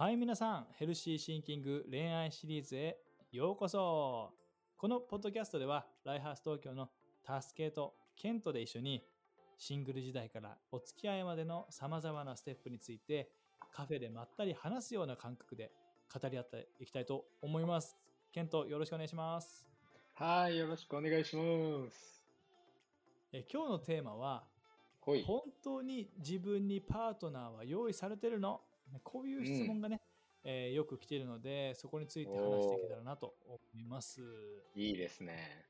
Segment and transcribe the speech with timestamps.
[0.00, 2.96] はい、皆さん、ヘルシーシンキング恋愛シリーズへ
[3.32, 4.32] ようこそ。
[4.78, 6.88] このポッドキャストでは、ライハース東京の
[7.22, 9.04] タスケとケントで一緒に、
[9.58, 13.30] シングル時代からお付き合いまでの様々なステップについて、
[13.70, 15.70] カフェでまったり話すような感覚で
[16.10, 17.94] 語り合っていきたいと思います。
[18.32, 19.66] ケント、よろしくお願いします。
[20.14, 22.24] はい、よろしくお願いします。
[23.34, 24.44] え今日のテーマは。
[25.02, 28.62] 本当に自分にパートナーは用意されてるの？
[28.62, 28.69] ね
[29.04, 30.00] こういう質問がね、
[30.42, 34.20] えーよく来ているので、そこについて話していけたらなと思います。
[34.74, 35.66] いいですね。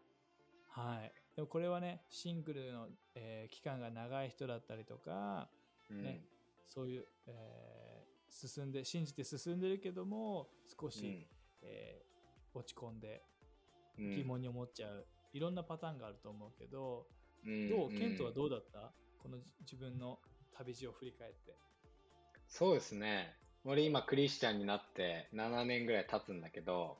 [0.69, 1.12] はい。
[1.34, 5.48] でもこれはね、シングルの、えー期間が長い人だったりとか、
[5.91, 6.02] うん。
[6.02, 6.24] ね
[6.66, 10.48] そういう、えー進んで、信じて進んでるけども、
[10.80, 11.27] 少し、うん
[11.62, 12.10] えー
[12.52, 13.23] 落ち込んで
[13.96, 17.07] うん疑問に思っちゃう、いろんなパターンがあると思うけど、
[17.46, 17.91] うんどう？
[17.91, 18.93] ケントはうんどうだった？
[19.23, 20.18] このじ自分の
[20.52, 21.57] 旅路を振り返って。
[22.50, 23.34] そうですね。
[23.64, 26.98] 俺今クリスチャンになって7年ぐらい経つんだけど、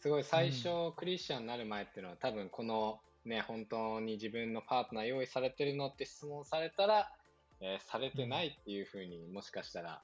[0.00, 7.12] すごい最初、クリスチャンになる前っていうのは多分このね、本当に自分のパートナー用意されてるのって質問されたら、
[7.60, 10.02] えーされてないっていうふうにもしかしたら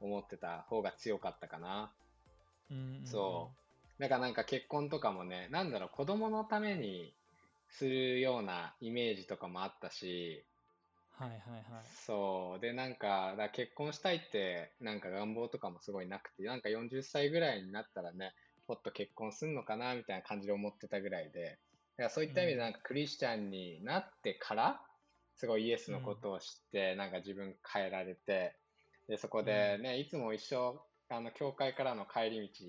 [0.00, 1.90] 思ってた方が強かったかな。
[2.70, 3.50] うんそ
[3.98, 7.12] だからなんか結婚とかもね、なんだろう、子供のために
[7.68, 10.44] するようなイメージとかもあったし、
[11.20, 11.84] はいはいはい。
[12.06, 12.60] そう。
[12.60, 18.32] で、なんか、だ結婚したいって、なんか願望とかもすごいなくて、なんか40歳ぐらいになったらね、
[18.66, 21.58] もっと結婚すんのかな、みたいな感じで思ってたぐらいで、
[21.98, 24.80] だからそういった意味でなんかクリスチャンになってから、
[25.36, 28.56] すごいイエスのことを知って、なんか自分変えられて、
[29.06, 32.64] で、そこでね、いつも一緒、あの、教会からの帰り道、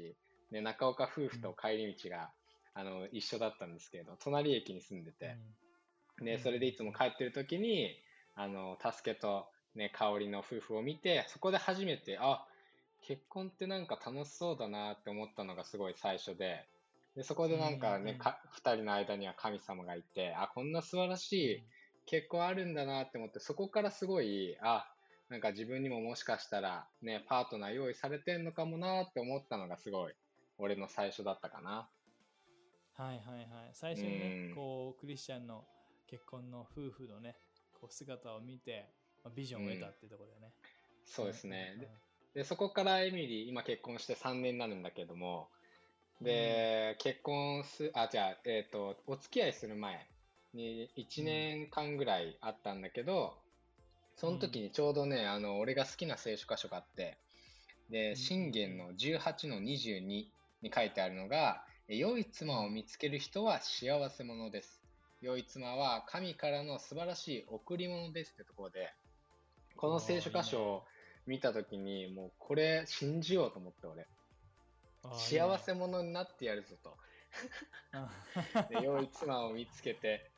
[0.51, 2.33] ね、中岡夫婦と帰り道が、
[2.73, 5.37] あの、一緒だったんですけれど、隣駅に住んでて、
[6.19, 6.39] で、うん。
[6.39, 7.95] それでいつも帰ってる時に、
[8.35, 12.45] あの、助けとね、香りの夫婦を見て、そこで初めて、あ、
[13.01, 16.67] 結婚ってなんか楽しそうだなって思ったのがすごい最初で、
[17.15, 18.17] で、そこでなんかね、
[18.51, 21.63] 二人の間には神様がいて、あ、こんな素晴らしい
[22.05, 24.87] 結婚あるんだなって思って、そこからすごい、あ、
[25.29, 30.13] なんか自分にももしかしたらね、パートナー用意されてんのかもなって思ったのがすごい、
[30.57, 31.89] 俺の最初だったかな。
[32.93, 33.69] はいはいはい。
[33.73, 35.65] 最初にね、うんこう、クリスチャンの
[36.07, 37.35] 結婚の夫婦のね、
[37.81, 38.85] こう姿を見て、
[39.23, 40.53] まあ、ビジョンを得たっていうところだよね。
[41.05, 41.75] そうですね。
[41.79, 41.89] でん
[42.35, 45.49] で、そこからエミリー、今結婚して3年になるんだけども、
[46.21, 50.07] で、結婚す、あ、じゃあ、えっ、と、お付き合いする前
[50.53, 53.33] に1年間ぐらいあったんだけど、
[54.15, 57.17] その時にちょうどね、あの、俺が好きな聖書箇所があって、
[57.89, 60.31] うで、ん信玄の18の22に
[60.73, 64.80] 書いてあるのが、良い妻を見つける人は幸せ者です。
[65.21, 68.93] 良い妻は神からの素晴らしい贈り物ですってところで、
[69.75, 70.83] この聖書箇所を
[71.27, 74.07] 見たときに、もうこれ信じようと思って俺。
[75.13, 76.97] 幸せ者になってやるぞと。
[78.69, 80.29] で、良い妻を見つけて、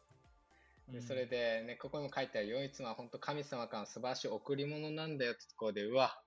[0.88, 0.94] うん。
[0.96, 6.18] でそれでね、ここにも書いてある良い妻は本当神様からの素晴らしい贈り物なんだよってところで、うわ、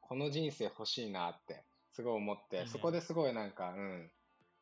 [0.00, 4.10] この人生欲しいなって、すごい思って、そこですごいなんか、うん、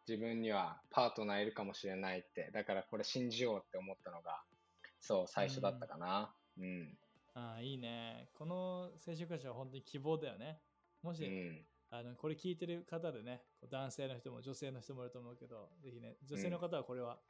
[0.07, 4.43] 自分にはパートナーいるかもしれないって、だからこれ信じようって思ったのが、
[5.01, 6.35] そう、最初だったかな。
[6.59, 6.99] うん。
[7.35, 8.29] あーいいね。
[8.35, 10.61] この聖書箇所は本当に希望だよね。
[11.03, 11.67] もうし、ん。
[11.91, 17.21] あのこれ聞いてる方でね、男性の人も女性の人もいると思うけど、ぜひね、女性の方はこれは、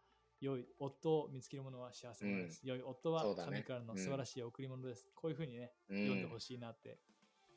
[0.40, 2.60] 良い夫を見つけるものは幸せ者です。
[2.64, 5.08] 良い夫は神からの素晴らしい贈り物です。
[5.14, 6.40] こういうふうにね、う読んでほん。
[6.40, 6.98] しいなって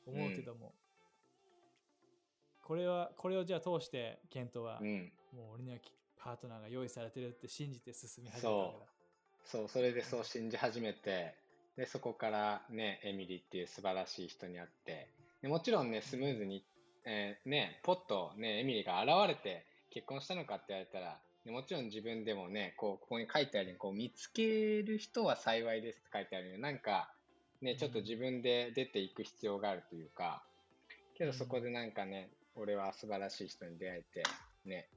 [0.05, 0.75] 思うけども、
[2.65, 5.11] これは、これをじゃあ通して、ケントは、うん。
[5.31, 8.85] もう俺にはきパートナーが用意されてるって信じて進み始めたわけだ。
[9.45, 11.35] そう、それでそう信じ始めて、
[11.77, 15.09] で、そこからね、エミリーっていう素晴らしい人に会って、
[15.43, 16.65] でもちろんね、スムーズに、
[17.05, 27.13] えーね、ポッとね、エミリーが現れて結婚したのかって言われたら、でもちろん自分でもね、こう、ここに書いてあるように、こう、見つける人は幸いですって書いてあるように、なんか、
[27.61, 30.43] ね、ちょっと自分で出ていく必要があるというか、
[31.15, 34.23] けどそこでなんかね、俺は素晴らしい人に出会えて、
[34.65, 34.87] ね、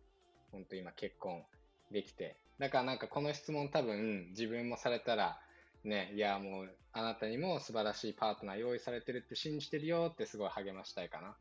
[0.52, 1.42] ほんと今結婚
[1.90, 2.36] できて。
[2.58, 5.38] だからなんかこの質問多分自分もされたら、
[5.84, 11.36] ね、いやもうあなたにも素晴らしいパートナー用意されてるって信じてるよってすごい励ましたいかな。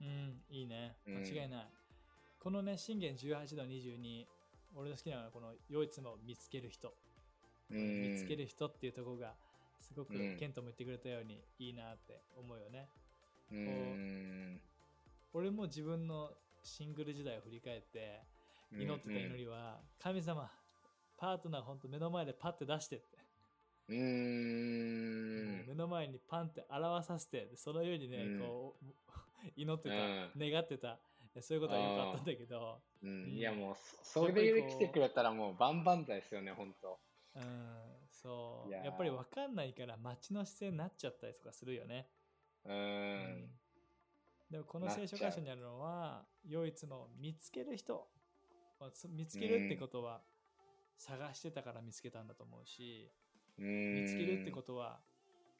[0.00, 0.96] うん、いいね。
[1.06, 1.68] うん間違いない。
[2.42, 4.26] このね、信玄18の22、
[4.74, 6.92] 俺の好きなのはこの良い妻を見つける人。
[7.70, 8.14] うん。
[8.14, 9.34] 見つける人っていうところが、
[9.80, 12.88] すごくうんケントも言ってくれたようにいいなって思うよね。
[13.52, 14.60] うん。
[15.34, 16.30] 俺も自分の
[16.62, 18.20] シングル時代を振り返って、
[18.72, 20.50] 祈ってた祈りは、神様、
[21.16, 23.18] パートナー本当目の前でパッて出してって。
[23.88, 23.96] うー
[25.64, 25.66] ん。
[25.66, 28.86] 目の前にパンって表させて、でそのようにね、うんこう、
[29.56, 30.98] 祈ってた、うん願ってた、
[31.40, 36.98] そういうことはよかったんだけど、うん、うんいやもうそ、それで来てくれたらもう万々歳ですよね、本当。
[37.36, 37.44] うん、
[38.10, 38.68] そう。
[38.68, 42.08] いやっぱり分かんないから街の姿勢になっちゃったりとかするよね。
[42.64, 43.50] うん。
[44.52, 48.06] でもこの聖書箇所にあるのは、唯一の見つける人。
[49.08, 50.20] 見つけるってことは、
[50.98, 53.10] 探してたから見つけたんだと思うし、
[53.56, 53.66] 見
[54.02, 55.00] 見つけるってことは、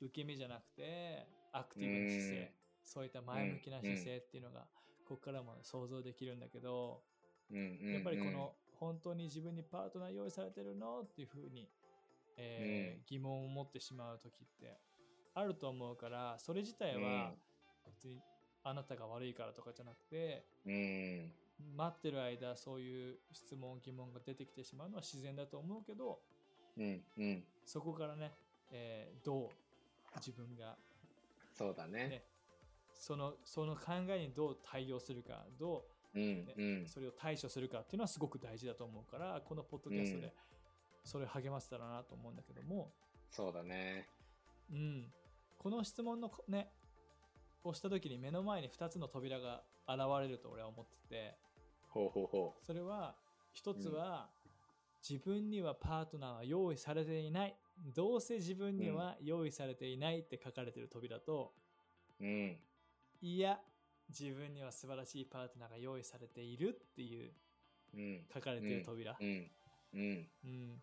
[0.03, 2.37] 受け身じゃなくて、アクティブな姿うん。
[2.37, 2.53] 勢、
[2.85, 4.61] そういった前向きな姿勢っていうのが、
[5.09, 7.03] ここからも想像できるんだけど、
[7.49, 7.95] と、うんうんうん。
[7.95, 11.71] やっぱりこの、本当に自分にパートナー用意されてるのっていうふうに、
[12.37, 13.03] えーうん。
[13.07, 14.77] 疑問を持ってしまう時って
[15.35, 17.33] あると思うからそれ自体は
[17.87, 18.21] 別に
[18.65, 21.33] あなたが悪いからとかじゃなくてうん、
[21.77, 26.19] 待ってる間そういう質問疑問が出てきてしまうのは自然だと思うけど
[26.77, 28.33] うん、うん、そこからね、
[28.71, 29.49] えーどう
[30.17, 30.77] 自分が、
[31.57, 32.09] そうだね。
[32.09, 32.23] ね、
[32.93, 35.85] そのその考えにどう対応するかど
[36.15, 40.21] うん、ねうん、うそれを対処するかっていうのはすごく大事だと思うからこのポッドキャストうん。
[40.21, 40.35] で
[41.05, 42.93] それを励ませたらなと思うんだけども、
[43.31, 44.07] そうだね。
[44.71, 45.07] うん、
[45.59, 46.69] この質問のこね
[47.65, 51.35] をした時に目の前に2つの扉が現れると俺は思ってて。
[51.89, 53.15] ほうほうほそれは
[53.53, 54.31] 一つは、
[55.07, 57.57] 自分にはパートナーは用意されていない。
[57.95, 61.53] どうせ自分には用意されていないって書かれてる扉と、
[62.21, 62.25] う。
[62.25, 62.57] うん、
[63.21, 63.59] いや
[64.09, 67.33] 自分には素晴らしいパートナーが用意されているっていう
[67.95, 69.51] うん、書かれてる扉、うん、
[69.95, 70.83] うん、うん。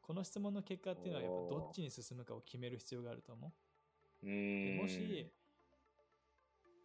[0.00, 3.52] この質問の結果っていうのはやっぱどっちに進むかを決める必要があると思
[4.22, 4.26] う。
[4.26, 4.76] うでん。
[4.78, 5.30] もし、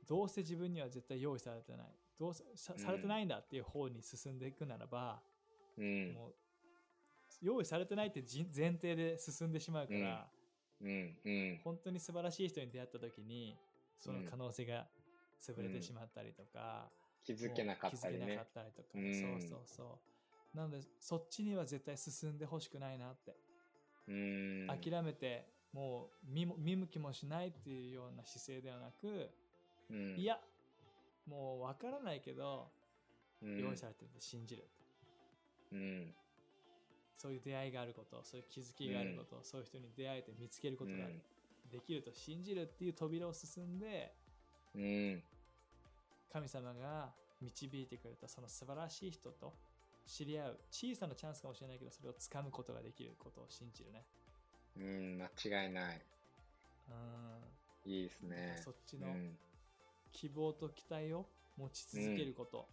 [0.07, 1.87] どうせ自分には絶対用意されてない、
[2.19, 5.19] どうせされてないんだっていう方に進んでいくならば、
[5.77, 6.33] うん、もう
[7.41, 10.27] 用意されてないってじ前提で進んでしまうから、
[10.81, 13.57] うん、うん、本当に素晴らしい人に出会った時に、
[13.99, 14.87] その可能性が
[15.39, 16.89] 潰れてしまったりとか、
[17.23, 18.19] 気づけなかったりね。
[18.19, 18.47] 気づけなかっ。
[18.53, 19.13] たりとか、うん。
[19.13, 19.99] そうそうそ
[20.53, 20.57] う。
[20.57, 23.35] なので、そっちには絶対進んでほしくないなって。
[24.07, 29.29] うん、諦めて、もう見向きもしないっていうような姿勢ではなく、
[29.89, 30.39] うん、いや、
[31.27, 32.67] もう分からないけど、
[33.41, 34.67] うん、用意されてるって信じる。
[35.71, 36.13] うん、
[37.17, 41.21] そういう出会いがあること、そういう気づきがあること、そういう人に出会えて見つけることがうん
[41.71, 44.13] できると信じるっていう扉を進んで、
[44.75, 45.23] うん、
[46.31, 47.09] 神様が
[47.41, 49.53] 導いてくれたその素晴らしい人と
[50.05, 54.05] 知り合う小さなチャンスかもしれないけど、それを掴むことができることを信じるね。
[54.77, 56.01] うん、間違いない。
[57.85, 57.91] うん。
[57.91, 58.61] いいですね。
[58.63, 59.37] そっちのうん、
[60.11, 61.25] 希望と期待を
[61.57, 62.67] 持ち続けること、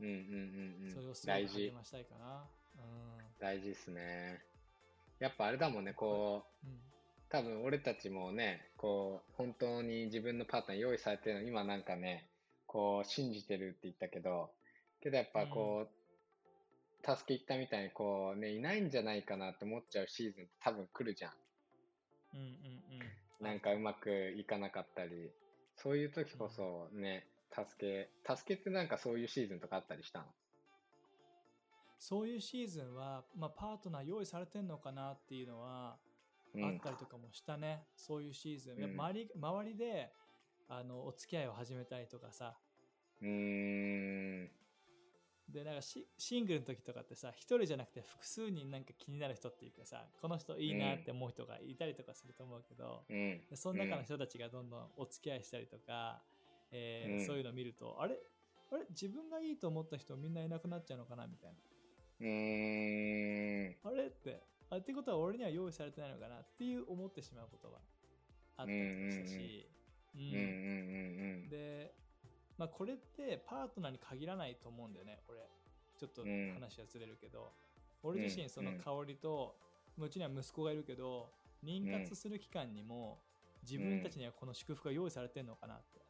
[0.00, 1.38] うん、うん、うん、うんそれをすごま
[1.84, 2.44] したいかな。
[3.38, 4.42] 大事ですね。
[5.18, 6.72] やっぱあれだもんね、こう、うん。
[6.72, 6.80] うん
[7.28, 12.28] 多分俺たちもね、こう、本当に自分のパートナー用意されてるの、今なんかね、
[12.66, 14.50] こう、信じてるって言ったけど、
[15.02, 21.32] けどやっぱこう、助け言ったみたいにこうね、いないんじゃないかなって思っちゃうシーズンって多分来るじゃん。
[22.34, 22.46] うんうん
[23.40, 23.44] うん。
[23.44, 25.30] なんかうまくいかなかったり、
[25.76, 30.24] そういう時こそね、助け、助けってなんかそういうシーズンとかあったりしたの？
[31.98, 35.96] そういうシーズンは、まあ、パートナー用意されてんのかなっていうのは
[36.54, 36.64] うん。
[36.64, 38.84] あったりとかもしたね、そういうシーズン。
[38.94, 40.12] 周り周りで
[40.68, 42.56] あのお付き合いを始めたりとかさ、
[43.20, 44.50] うーん。
[45.48, 53.40] でなんかシシングルの時とかってさ、一人じゃなくて複数人なんか気になる人っていうかさ、この人いいなって思う人がいたりとかすると思うけど、うん。
[53.48, 56.20] でその中の人たちがどんどんお付き合いしたりとか、
[56.72, 57.26] えーうん。
[57.26, 58.18] そういうのを見ると、あれ？
[58.72, 58.86] あれ？
[58.90, 61.56] 自分がいいと思った人みんないなくなっちゃうのかなみたいな。
[62.20, 63.76] うーん。
[63.84, 67.78] あれって、あってことは俺には用意されてないのかなっていう思ってしまうことが
[68.56, 69.70] あったりとかしたし、
[71.48, 71.94] で、
[72.58, 75.40] まあこれってパートナーに限らないと思うんだよね、俺。
[75.98, 77.52] ちょっとうん話はずれるけど、
[78.02, 79.56] 俺自身その香りと、
[79.98, 81.30] うちには息子がいるけど、
[81.64, 83.18] 妊活する期間にも
[83.62, 86.00] 自分たちにはこの祝福が用意されてんのかなって。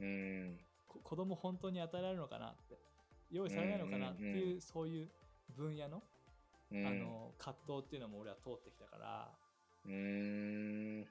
[0.00, 0.60] うん。
[1.04, 2.78] 子供本当に与えられるのかなって。
[3.30, 5.08] 用意されないのかなってうんうんいう、そういう
[5.54, 6.02] 分野の
[6.72, 9.28] うんあ、の葛藤っていうのも俺は通ってきたから
[9.86, 11.06] うーん。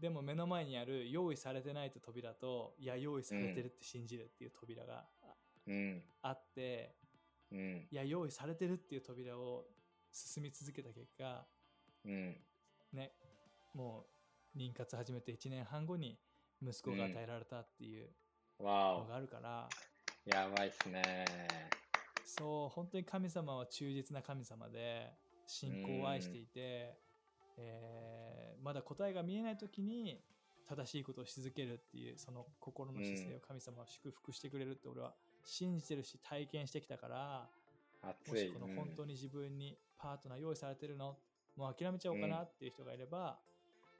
[0.00, 5.04] でも目の前にある用意されてないと扉といや用意されてるって信じるっていう扉が
[6.22, 6.94] あって
[7.52, 7.86] うん。
[7.90, 9.64] いや用意されてるっていう扉を
[10.10, 11.46] 進み続けた結果
[12.04, 12.36] うん。
[12.92, 13.12] ね
[13.74, 14.04] も
[14.54, 16.18] う妊活始めて1年半後に
[16.62, 18.08] 息子が与えられたっていう。
[18.60, 19.68] のがあるから、
[20.24, 21.24] やばいっすね。
[22.24, 25.12] そう本当に神様は忠実な神様で
[25.46, 26.96] 信仰を愛していて、
[27.56, 28.34] えー
[28.64, 30.18] まだ答えが見えない時に
[30.66, 35.12] 正しいことをし続けるっていうその心の姿勢を神様は祝福してくれるって俺は
[35.44, 37.48] 信じてるし体験してきたから
[38.26, 38.36] も。
[38.36, 41.16] しこの本当に自分にパートナー用意されてるの
[41.56, 43.38] もう諦めちゃおうかなっていう人がいれば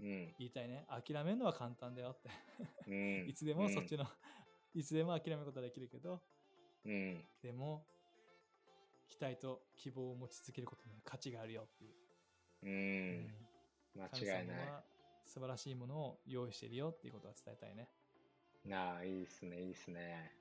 [0.01, 0.35] うん。
[0.39, 2.31] 言いたいね諦めるのは簡単だよって
[2.89, 3.29] うん。
[3.29, 4.07] いつでもそっちの
[4.75, 6.23] いつでも諦めることはできるけど
[6.87, 7.25] うん。
[7.43, 7.87] でも
[9.09, 11.95] 期待と希望を持ち続けることには価値があるよっていう
[12.63, 12.67] う。
[12.67, 13.44] うん
[13.95, 14.47] 間神違いない。
[14.47, 14.85] 様は
[15.25, 17.89] 素晴らしいものを用意してるよっていうことは伝えたいね。
[18.65, 20.33] なあ、いいっすね、いいっすね。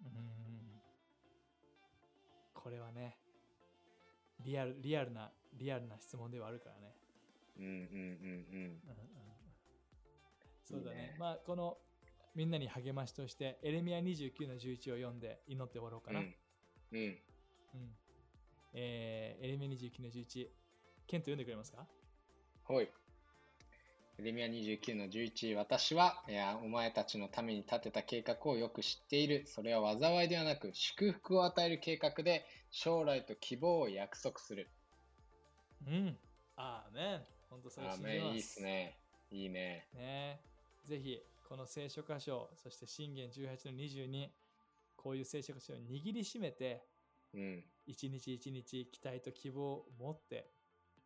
[0.00, 0.80] うん
[2.54, 3.18] これはね、
[4.40, 6.94] リアル、リアルな、リアルな質問ではあるからね。
[7.58, 7.86] うんうんうんうん。
[7.90, 8.82] うんうん
[10.64, 10.96] そうだね。
[11.02, 11.76] いいねまあ、この
[12.34, 16.20] みんなに励ましとして、エレミア29の11を読んで祈って終わろうかな。
[16.20, 16.34] うん。
[16.92, 17.00] うん。
[17.74, 17.96] うん
[18.74, 20.48] えーエレミア29の11、
[21.06, 21.86] ケント読んでくれますか？
[22.64, 22.88] ほい。
[24.18, 29.44] エレミア29の11、私は、いや、お前たちのために立てた計画をよく知っている。
[29.46, 34.68] それは災いではなく、祝福を与える計画で、将来と希望を約束する。
[35.86, 36.16] うん。
[36.56, 37.24] あーね。
[37.50, 38.20] 本当それあ信じます。
[38.22, 38.98] めいいっすね。
[39.30, 39.86] いいね。
[39.94, 40.40] ね
[40.86, 44.28] ぜひこの聖書箇所そして信玄18の22
[44.96, 46.82] こういう聖書箇所を握りしめて
[47.34, 47.64] うん。
[47.86, 50.48] 一日一日期待と希望を持って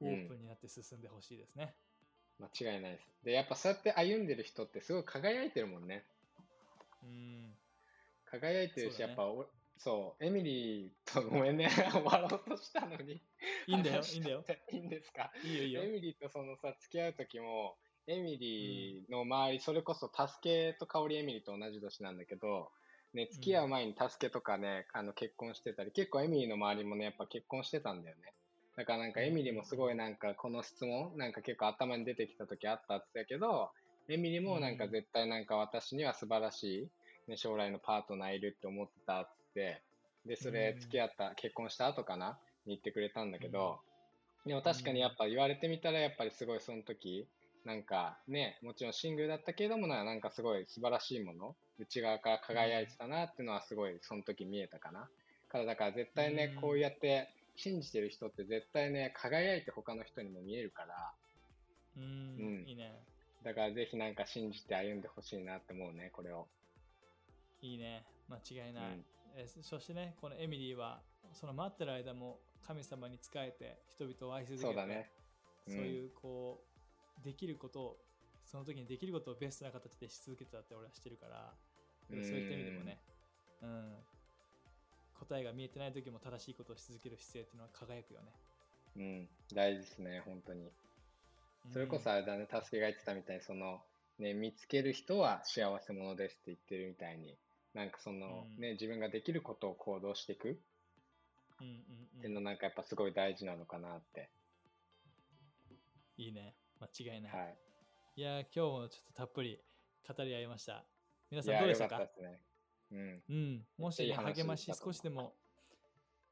[0.00, 1.74] オープンになって進んでほしいですね、
[2.38, 3.06] 間違いないです。
[3.24, 6.04] で、やっぱそうやって歩んでる人ってすごい輝いてるもんね。
[7.02, 7.54] うん。
[8.26, 9.06] 輝いてるし、ね。
[9.06, 9.46] やっぱお、
[9.78, 13.20] そう、エミリーとごめんね、終わろうとしたのに。
[13.66, 14.44] いいんだよいいんだよ。
[14.72, 15.32] いいんですか？
[15.44, 15.82] いいよいいよ。
[15.82, 17.76] エミリーとそのさ、付き合う時も、
[18.06, 22.70] エミリーの周り、それこそ、助けと香りエミリーと同じ年なんだけど、
[23.14, 28.32] ね、付き合う前に助けとかね、あの結婚してたり、結構エミリーの周りもね、やっぱ結婚してたんだよね。
[28.76, 33.70] だからなんかエミリーもすごいなんかこの質問、なんか結構頭に出てきた時あったって言ってたけど、
[34.08, 36.90] エミリーもなんか絶対なんか私には素晴らし
[37.26, 39.82] い、ね、将来のパートナーいるって思ってたっつって、
[40.26, 43.80] で、それ付き合った、結婚した後かなに言ってくれたんだけど、
[44.44, 47.26] でも確かにやっぱ言われてみたらやっぱりすごいその時、
[47.64, 55.08] なんかね、もちろんシングルだったけれどもな、なんかすごい素晴らしいもの、内側から輝いてたなっていうのはすごいその時見えたかな。
[55.48, 56.60] からだから絶対ねう、ん。
[56.60, 61.12] こうやって信じてる人って絶対ね、輝いて他の人にも見えるから、
[61.96, 62.06] うん、う
[62.64, 62.68] ん。
[62.68, 63.02] いいね。
[63.42, 66.46] だからぜひなんか信じて歩んでほしいなって思うね、これを。
[67.62, 68.04] いいね。
[68.28, 69.04] 間違いない、うん。
[69.36, 71.00] えーそそしてねこのエミリーは
[71.32, 75.10] その待ってる間も神様に仕えて人々を愛し続けてそうだね。
[75.68, 75.74] うん。
[75.74, 76.64] そういうこ
[77.20, 77.96] うできることを
[78.44, 81.52] その時にできることをベストな形でし続けてたって俺は知ってるから
[82.10, 83.00] そういった意味でもね、
[83.62, 83.94] うん、
[85.18, 88.32] 答えが見えてない時も正しいことをし続ける姿勢っていうのは輝くよね。
[88.96, 90.70] うん、大事ですね、本当に。
[91.72, 93.80] それこそあれだね、助けが言ってたみたいに、その、
[94.18, 97.36] ね、見つける人は幸せ者ですって言ってるみたいに、
[97.74, 100.58] なんかその、うんね、自分ができることを行動していく
[101.60, 101.78] うん、うんうん
[102.18, 104.30] っていうのなんかやっぱすごい大事なのかなって。
[106.16, 106.54] いいね。
[106.80, 107.32] 間違いない。
[107.32, 107.56] はい。
[108.16, 109.58] い、やー、今日もちょっとたっぷり
[110.08, 110.84] 語り合いました。
[111.30, 111.96] 皆さんどうでしたか？
[111.96, 112.40] よかったですね。
[112.92, 113.22] うん。
[113.28, 113.66] うん。
[113.78, 115.32] もし、励まし少しでも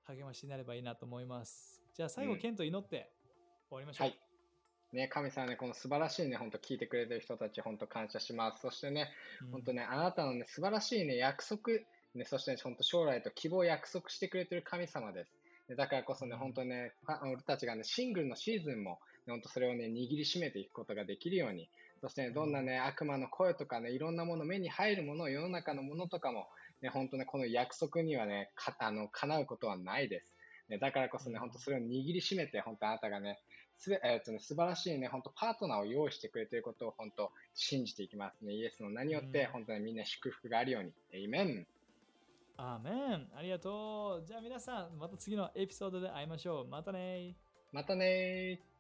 [0.04, 1.82] 励ましになればいいなと思います。
[1.94, 3.10] じゃあ最後、うんケント祈って
[3.68, 4.08] 終わりましょう。
[4.08, 4.18] はい。
[4.92, 8.60] ね、神様ね、この素晴らしいね、本当聞いてくれてる人たち、本当感謝します。
[8.60, 9.10] そしてね、
[9.42, 11.72] うん本当ね、あなたのね、素晴らしいね、約束、
[12.14, 15.32] ね、そしてね、本当将来と希望を約束してくれてる神様です。
[15.68, 16.92] でだからこそね、うん本当ね、
[17.22, 21.68] 俺たちがね、シングルのシーズンも、ね、本当それをね、握りしめていくことができるように、
[22.04, 26.48] そしてね、どんなね、悪魔の声とかね、いろんなもの、目に入るもの、世の中のものとかも、
[26.82, 30.34] ね、本当ね、この約束にはね、かあの叶うことはないです。
[30.68, 33.40] ね、だからこそね、うん本当それを握りしめて、本当あなたがね、
[33.78, 38.52] すべ、えーっとね、素晴らしいね、本当パートナーを用意してくれていることを本当信じていきますね。
[38.52, 40.92] イエスの名によって、うん本当にみんな祝福があるように。
[41.10, 41.66] エイメン。
[42.58, 44.26] アーメンありがとう。
[44.26, 46.66] じゃあ皆さん、また次のエピソードで会いましょう。
[46.66, 47.34] またね
[47.72, 48.73] またねー。